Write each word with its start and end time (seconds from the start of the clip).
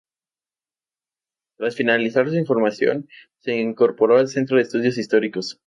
Tras 1.57 1.75
finalizar 1.75 2.27
su 2.27 2.43
formación 2.45 3.07
se 3.37 3.59
incorporó 3.61 4.17
al 4.17 4.29
Centro 4.29 4.57
de 4.57 4.63
Estudios 4.63 4.97
Históricos. 4.97 5.59